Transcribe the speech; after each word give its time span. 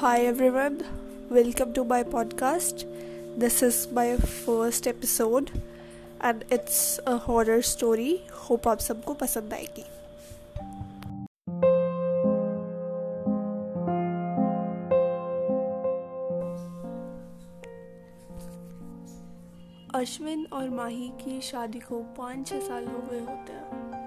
Hi 0.00 0.20
everyone, 0.20 0.84
welcome 1.28 1.72
to 1.72 1.82
my 1.84 2.04
podcast. 2.04 2.84
This 3.36 3.62
is 3.64 3.88
my 3.90 4.16
first 4.16 4.86
episode 4.86 5.50
and 6.20 6.44
it's 6.50 7.00
a 7.04 7.16
horror 7.18 7.62
story. 7.62 8.20
Hope 8.44 8.66
आप 8.66 8.78
सबको 8.78 9.14
पसंद 9.22 9.54
आएगी 9.54 9.84
अश्विन 19.94 20.46
और 20.52 20.70
माही 20.70 21.08
की 21.24 21.40
शादी 21.40 21.78
को 21.78 22.02
पाँच 22.18 22.48
छः 22.48 22.60
साल 22.60 22.86
हो 22.86 23.06
गए 23.10 23.20
होते 23.20 23.52
हैं 23.52 23.97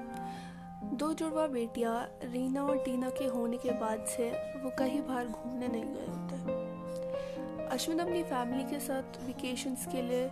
दो 1.02 1.13
जुड़वा 1.13 1.47
बेटियाँ, 1.47 2.20
रीना 2.23 2.63
और 2.63 2.77
टीना 2.77 3.09
के 3.09 3.25
होने 3.25 3.57
के 3.57 3.71
बाद 3.71 4.05
से 4.05 4.29
वो 4.63 4.70
कहीं 4.70 5.02
बाहर 5.02 5.27
घूमने 5.27 5.67
नहीं 5.67 5.84
गए 5.84 6.05
होते। 6.07 7.66
अश्विन 7.66 7.99
अपनी 7.99 8.23
फैमिली 8.23 8.63
के 8.63 8.80
साथ 8.80 9.03
वेकेशंस 9.26 9.88
के 9.91 10.02
लिए 10.02 10.29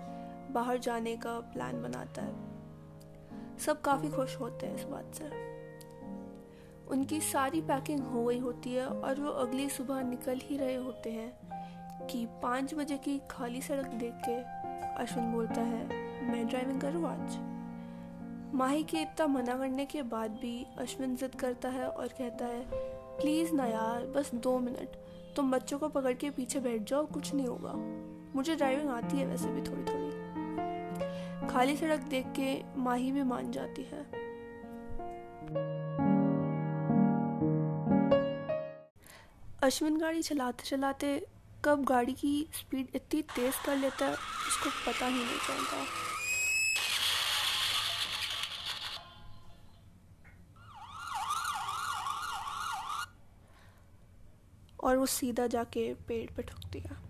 बाहर 0.52 0.78
जाने 0.78 1.18
का 1.18 1.40
प्लान 1.40 1.82
बनाता 1.84 2.22
है। 2.22 2.34
सब 3.60 3.82
काफ़ी 3.82 4.10
खुश 4.10 4.40
होते 4.40 4.66
हैं 4.66 4.76
इस 4.76 4.84
बात 4.84 5.12
से। 5.14 5.26
उनकी 6.88 7.22
सारी 7.22 7.62
पैकिंग 7.62 8.00
हो 8.00 8.26
गई 8.26 8.40
होती 8.40 8.74
है 8.74 8.88
और 8.88 9.20
वो 9.20 9.30
अगली 9.30 9.70
सुबह 9.70 10.02
निकल 10.02 10.40
ही 10.44 10.58
रहे 10.58 10.76
होते 10.76 11.12
हैं 11.12 11.40
कि 12.08 12.26
पाँच 12.44 12.74
बजे 12.74 12.98
की 12.98 13.22
खाली 13.32 13.62
सड़क 13.62 13.86
देख 13.86 14.14
के 14.30 14.42
अश्विन 15.04 15.34
बोलता 15.34 15.62
है, 15.62 15.86
मैं 16.32 16.48
ड्राइविंग 16.48 16.82
करूँ 16.82 17.08
आज? 17.08 17.49
माही 18.54 18.84
के 18.84 18.98
इतना 18.98 19.28
मना 19.28 19.58
करने 19.58 19.86
के 19.86 20.02
बाद 20.02 20.32
भी 20.32 20.66
अश्विन 20.78 21.16
जिद 21.16 21.36
करता 21.36 21.70
है 21.70 21.88
और 21.88 22.08
कहता 22.08 22.46
है, 22.46 22.64
प्लीज़ 23.20 23.54
ना 23.54 23.66
यार, 23.66 24.06
बस 24.06 24.32
दो 24.36 24.58
मिनट। 24.60 24.96
तुम 25.36 25.52
बच्चों 25.52 25.80
को 25.80 25.88
पकड़ 25.90 26.14
के 26.14 26.30
पीछे 26.30 26.60
बैठ 26.60 26.82
जाओ, 26.82 27.06
कुछ 27.06 27.34
नहीं 27.34 27.48
होगा। 27.48 27.74
मुझे 28.36 28.56
ड्राइविंग 28.56 28.90
आती 28.90 29.18
है 29.18 29.26
वैसे 29.26 29.50
भी 29.50 29.62
थोड़ी 29.62 29.84
थोड़ी 29.84 30.10
खाली 31.48 31.78
सड़क 31.78 32.00
देख 32.00 32.26
के 32.26 32.62
माही 32.78 33.12
भी 33.12 33.24
मान 33.24 33.52
जाती 33.52 33.84
है। 33.84 34.02
अश्विन 39.64 39.98
गाड़ी 39.98 40.22
चलाते 40.22 40.64
चलाते 40.64 41.28
कब 41.66 41.84
गाड़ी 41.84 42.14
की 42.14 42.48
स्पीड 42.54 42.88
इतनी 42.96 43.22
तेज 43.22 43.54
कर 43.66 43.78
लेता 43.78 44.06
है, 44.06 44.14
उसको 44.14 44.70
पता 44.88 45.06
ही 45.06 45.14
नहीं 45.14 45.40
चलता। 45.48 46.19
और 54.90 54.98
वो 54.98 55.06
सीधा 55.06 55.48
जाके 55.48 55.94
पेड़ 55.94 56.32
पे 56.32 56.42
ठुक 56.42 56.72
दिया। 56.72 57.02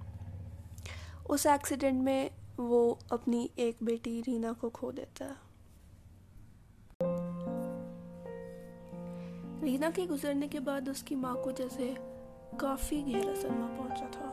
उस 1.30 1.46
एक्सीडेंट 1.46 2.04
में 2.04 2.32
वो 2.60 3.00
अपनी 3.12 3.50
एक 3.60 3.78
बेटी 3.84 4.22
रीना 4.22 4.54
को 4.54 4.70
खो 4.70 4.92
देता। 4.92 5.26
रीना 9.64 9.92
के 9.92 10.06
गुजरने 10.06 10.48
के 10.48 10.60
बाद 10.60 10.90
उसकी 10.90 11.16
माँ 11.16 11.42
को 11.44 11.52
जैसे 11.52 11.96
काफ़ी 12.60 13.02
गहरा 13.02 13.36
सदमा 13.36 13.68
पहुँचा 13.68 14.06
था। 14.06 14.30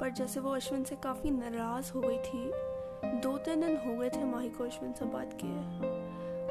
पर 0.00 0.10
जैसे 0.10 0.40
वो 0.40 0.50
अश्विन 0.50 0.84
से 0.84 0.96
काफ़ी 0.96 1.30
नाराज़ 1.30 1.92
हो 1.92 2.00
गई 2.00 2.18
थी 2.18 2.50
दो 3.20 3.38
तीन 3.38 3.60
दिन 3.60 3.76
हो 3.76 3.96
गए 3.96 4.10
थे 4.10 4.24
माही 4.24 4.48
को 4.48 4.64
अश्विन 4.64 4.92
से 4.92 5.04
बात 5.04 5.38
किए। 5.44 6.04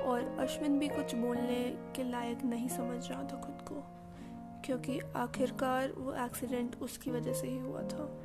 और 0.04 0.38
अश्विन 0.40 0.80
भी 0.80 0.88
कुछ 0.88 1.16
बोलने 1.16 1.94
के 1.96 2.04
लायक 2.04 2.44
नहीं 2.44 2.70
समझ 2.70 3.10
रहा 3.10 3.24
था 3.24 3.42
खुद 3.42 3.66
को। 3.72 4.03
क्योंकि 4.66 5.00
आखिरकार 5.00 5.92
वो 5.92 6.14
एक्सीडेंट 6.14 6.75
उसकी 6.81 7.11
वजह 7.11 7.33
से 7.33 7.47
ही 7.47 7.58
हुआ 7.58 7.81
था। 7.81 8.19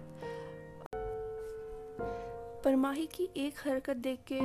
पर 2.65 2.77
माही 2.77 3.07
की 3.07 3.31
एक 3.37 3.55
हरकत 3.65 3.97
देख 3.97 4.21
के 4.33 4.39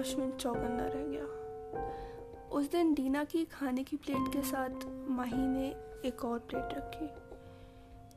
अश्विन 0.00 0.30
चौकन्ना 0.30 0.86
रह 0.86 1.06
गया। 1.06 2.48
उस 2.48 2.70
दिन 2.70 2.94
डीना 2.94 3.24
की 3.24 3.44
खाने 3.44 3.84
की 3.84 3.96
प्लेट 3.96 4.32
के 4.32 4.42
साथ 4.42 4.86
माही 5.10 5.46
ने 5.46 5.68
एक 6.08 6.24
और 6.24 6.38
प्लेट 6.38 6.68
रखी, 6.72 7.08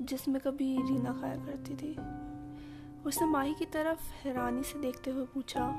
जिसमें 0.05 0.41
कभी 0.41 0.77
रीना 0.77 1.13
खाया 1.21 1.35
करती 1.35 1.75
थी। 1.75 1.97
उसने 3.05 3.27
माही 3.27 3.53
की 3.53 3.65
तरफ़ 3.65 3.99
हैरानी 3.99 4.63
से 4.63 4.79
देखते 4.79 5.11
हुए 5.11 5.25
पूछा, 5.25 5.75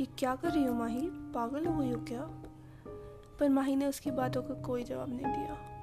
ये 0.00 0.06
क्या 0.18 0.36
कर 0.36 0.50
रही 0.50 0.64
हो 0.64 0.74
माही? 0.74 1.08
पागल 1.10 1.66
हो 1.66 1.78
गई 1.78 1.92
हो 1.92 2.00
क्या? 2.00 2.30
पर 3.40 3.48
माही 3.48 3.76
ने 3.76 3.86
उसकी 3.86 4.10
बातों 4.10 4.42
का 4.42 4.54
कोई 4.54 4.84
जवाब 4.84 5.08
नहीं 5.08 5.32
दिया। 5.32 5.73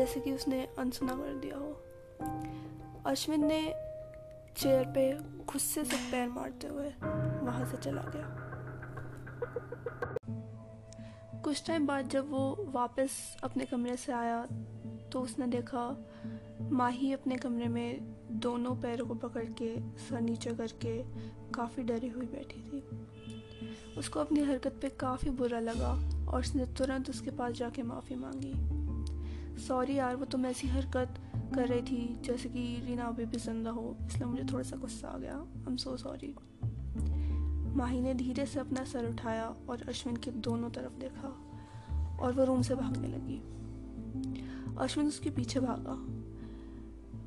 जैसे 0.00 0.20
कि 0.20 0.32
उसने 0.32 0.66
अनसुना 0.78 1.14
कर 1.14 1.34
दिया 1.40 1.56
हो। 1.56 1.70
अश्विन 3.06 3.46
ने 3.46 3.62
चेयर 4.56 4.84
पे 4.84 5.12
गुस्से 5.44 5.84
से 5.84 5.96
पैर 6.12 6.28
मारते 6.28 6.66
हुए 6.66 6.88
वहाँ 7.42 7.64
से 7.66 7.76
चला 7.76 8.02
गया। 8.06 8.26
कुछ 11.44 11.66
टाइम 11.66 11.86
बाद 11.86 12.08
जब 12.08 12.30
वो 12.30 12.70
वापस 12.72 13.10
अपने 13.44 13.64
कमरे 13.64 13.96
से 13.96 14.12
आया 14.12 14.46
तो 15.12 15.20
उसने 15.20 15.46
देखा 15.46 15.84
माही 16.72 17.12
अपने 17.12 17.36
कमरे 17.36 17.68
में 17.68 18.14
दोनों 18.40 18.74
पैरों 18.76 19.06
को 19.06 19.14
पकड़ 19.14 19.44
के, 19.62 19.74
सर 19.98 20.20
नीचे 20.20 20.50
करके 20.54 21.02
काफ़ी 21.52 21.82
डरी 21.82 22.08
हुई 22.08 22.26
बैठी 22.26 22.60
थी। 22.62 22.82
उसको 23.98 24.20
अपनी 24.20 24.40
हरकत 24.40 24.78
पे 24.82 24.88
काफ़ी 25.00 25.30
बुरा 25.30 25.60
लगा 25.60 25.92
और 26.28 26.40
उसने 26.40 26.66
तुरंत 26.78 27.10
उसके 27.10 27.30
पास 27.30 27.52
जाके 27.52 27.82
माफ़ी 27.82 28.16
मांगी। 28.16 28.52
सॉरी 29.60 29.94
यार, 29.94 30.16
वो 30.16 30.24
तुम 30.24 30.46
ऐसी 30.46 30.68
हरकत 30.68 31.20
कर 31.54 31.68
रही 31.68 31.82
थी, 31.82 32.20
जैसे 32.24 32.48
कि 32.48 32.60
रीना 32.86 33.04
अभी 33.04 33.24
भी 33.24 33.38
ज़िंदा 33.38 33.70
हो, 33.70 33.96
इसलिए 34.06 34.26
मुझे 34.26 34.44
थोड़ा 34.52 34.62
सा 34.62 34.76
गुस्सा 34.76 35.08
आ 35.08 35.18
गया। 35.18 35.34
आई 35.34 35.70
एम 35.70 35.76
सो 35.76 35.96
सॉरी 35.96 36.34
माही 37.76 38.00
ने 38.00 38.14
धीरे 38.14 38.46
से 38.46 38.60
अपना 38.60 38.84
सर 38.84 39.08
उठाया 39.08 39.44
और 39.68 39.82
अश्विन 39.88 40.16
के 40.16 40.30
दोनों 40.30 40.70
तरफ़ 40.70 40.98
देखा 41.00 41.28
और 42.20 42.32
वो 42.32 42.44
रूम 42.44 42.62
से 42.62 42.74
भागने 42.74 43.08
लगी। 43.08 43.40
अश्विन 44.78 45.06
उसके 45.06 45.30
पीछे 45.30 45.60
भागा। 45.60 45.96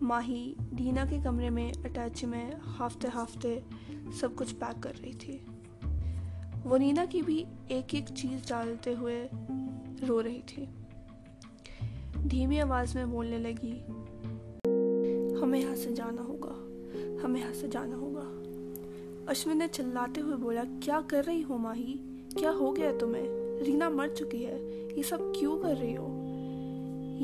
माही 0.05 0.55
दीना 0.73 1.05
के 1.05 1.21
कमरे 1.23 1.49
में, 1.49 1.71
अटैची 1.73 2.25
में 2.25 2.59
हाफते 2.61 3.07
हाफते 3.07 3.63
सब 4.21 4.35
कुछ 4.35 4.51
पैक 4.51 4.79
कर 4.79 4.95
रही 4.95 5.13
थी। 5.13 5.45
वो 6.69 6.77
नीना 6.77 7.05
की 7.05 7.21
भी 7.21 7.45
एक 7.71 7.95
एक 7.95 8.09
चीज़ 8.09 8.49
डालते 8.49 8.93
हुए 8.93 9.29
रो 10.03 10.19
रही 10.21 10.41
थी। 10.41 10.69
धीमी 12.27 12.59
आवाज़ 12.59 12.97
में 12.97 13.11
बोलने 13.11 13.37
लगी, 13.37 13.79
हमें 15.41 15.59
यहाँ 15.59 15.75
से 15.75 15.93
जाना 15.93 16.21
होगा, 16.21 16.53
हमें 17.23 17.41
यहाँ 17.41 17.53
से 17.53 17.67
जाना 17.67 17.95
होगा। 17.95 18.21
अश्विन 19.31 19.57
ने 19.57 19.67
चिल्लाते 19.67 20.21
हुए 20.21 20.35
बोला, 20.35 20.63
क्या 20.63 21.01
कर 21.01 21.23
रही 21.23 21.41
हो 21.41 21.57
माही? 21.57 21.99
क्या 22.39 22.51
हो 22.51 22.71
गया 22.71 22.91
तुम्हें? 22.97 23.23
रीना 23.63 23.89
मर 23.89 24.09
चुकी 24.09 24.43
है, 24.43 24.87
ये 24.97 25.03
सब 25.03 25.33
क्यों 25.39 25.57
कर 25.57 25.75
रही 25.75 25.93
हो? 25.93 26.07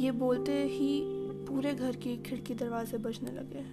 ये 0.01 0.11
बोलते 0.11 0.63
ही 0.63 1.01
पूरे 1.45 1.73
घर 1.73 1.95
की 1.95 2.17
खिड़की 2.17 2.53
दरवाजे 2.53 2.97
बजने 2.97 3.31
लगे। 3.31 3.65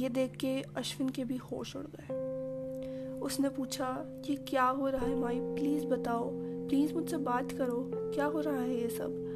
ये 0.00 0.08
देख 0.08 0.36
के 0.36 0.60
अश्विन 0.60 1.08
के 1.08 1.24
भी 1.24 1.36
होश 1.36 1.76
उड़ 1.76 1.86
गए। 1.86 3.20
उसने 3.20 3.48
पूछा, 3.48 4.06
ये 4.30 4.36
क्या 4.36 4.64
हो 4.64 4.88
रहा 4.88 5.06
है 5.06 5.20
माई 5.20 5.40
प्लीज़ 5.40 5.86
बताओ, 5.86 6.30
प्लीज़ 6.68 6.94
मुझसे 6.94 7.16
बात 7.16 7.52
करो, 7.52 7.90
क्या 7.94 8.24
हो 8.24 8.40
रहा 8.40 8.60
है 8.60 8.82
ये 8.82 8.88
सब? 8.88 9.27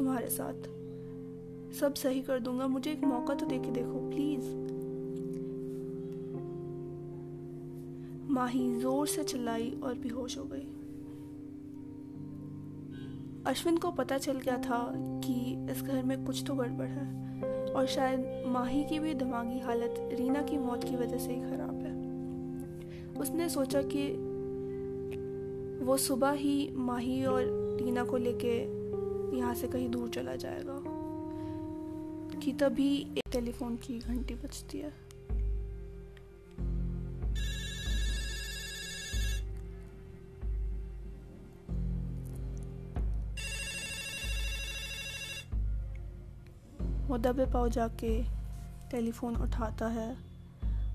तुम्हारे 0.00 0.28
साथ। 0.28 0.66
सब 1.74 1.94
सही 1.94 2.20
कर 2.20 2.38
दूँगा। 2.38 2.66
मुझे 2.66 2.92
एक 2.92 3.04
मौका 3.04 3.34
तो 3.34 3.46
दे 3.46 3.58
के 3.58 3.70
देखो 3.70 3.98
प्लीज़ 4.10 4.44
माही 8.30 8.80
ज़ोर 8.80 9.06
से 9.06 9.24
चिल्लाई 9.24 9.70
और 9.82 9.94
बेहोश 9.94 10.38
हो 10.38 10.44
गई। 10.44 10.66
अश्विन 13.46 13.76
को 13.76 13.90
पता 13.90 14.18
चल 14.18 14.38
गया 14.38 14.56
था 14.58 14.80
कि 14.96 15.66
इस 15.72 15.82
घर 15.82 16.02
में 16.02 16.24
कुछ 16.24 16.44
तो 16.46 16.54
गड़बड़ 16.54 16.88
है 16.88 17.72
और 17.72 17.86
शायद 17.86 18.44
माही 18.46 18.84
की 18.84 18.98
भी 18.98 19.14
दिमागी 19.14 19.58
हालत 19.58 19.94
रीना 20.12 20.42
की 20.42 20.58
मौत 20.58 20.84
की 20.84 20.96
वजह 20.96 21.18
से 21.18 21.32
ही 21.32 21.40
खराब 21.40 21.74
है। 21.74 23.20
उसने 23.20 23.48
सोचा 23.48 23.82
कि 23.82 24.08
वो 25.84 25.96
सुबह 25.96 26.30
ही 26.30 26.70
माही 26.74 27.24
और 27.24 27.42
रीना 27.82 28.04
को 28.04 28.16
लेके 28.16 28.79
यहाँ 29.38 29.54
से 29.54 29.68
कहीं 29.68 29.90
दूर 29.90 30.08
चला 30.08 30.36
जाएगा। 30.36 31.00
कि 32.40 32.52
तभी 32.52 32.96
एक 32.96 33.22
टेलीफोन 33.32 33.76
की 33.76 33.98
घंटी 33.98 34.34
बजती 34.34 34.78
है। 34.78 35.10
वो 47.06 47.18
दबे 47.18 47.46
पाव 47.46 47.68
जाके 47.68 48.24
टेलीफोन 48.90 49.36
उठाता 49.36 49.86
है 49.86 50.16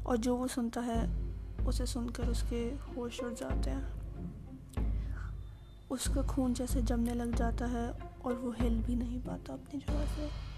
और 0.05 0.17
जो 0.17 0.35
वो 0.35 0.47
सुनता 0.47 0.81
है, 0.81 1.25
उसे 1.65 1.85
सुनकर 1.85 2.27
उसके 2.27 2.65
होश 2.65 3.19
उड़ 3.19 3.33
जाते 3.33 3.69
हैं। 3.69 4.05
उसका 5.91 6.21
खून 6.21 6.53
जैसे 6.53 6.81
जमने 6.81 7.13
लग 7.13 7.35
जाता 7.35 7.65
है 7.65 8.14
और 8.25 8.33
वो 8.33 8.51
हिल 8.51 8.81
भी 8.81 8.95
नहीं 8.95 9.21
पाता 9.21 9.53
अपनी 9.53 9.79
जगह 9.79 10.05
से। 10.05 10.55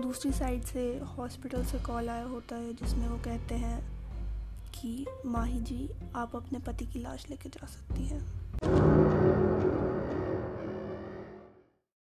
दूसरी 0.00 0.32
साइड 0.32 0.62
से 0.62 0.98
हॉस्पिटल 0.98 1.64
से 1.64 1.78
कॉल 1.78 2.08
आया 2.08 2.24
होता 2.24 2.56
है, 2.56 2.74
जिसमें 2.74 3.08
वो 3.08 3.18
कहते 3.18 3.54
हैं 3.54 4.02
कि, 4.74 5.06
माही 5.26 5.60
जी, 5.60 5.90
आप 6.16 6.36
अपने 6.36 6.58
पति 6.58 6.86
की 6.86 6.98
लाश 6.98 7.30
लेके 7.30 7.48
जा 7.48 7.66
सकती 7.66 8.06
हैं। 8.06 8.41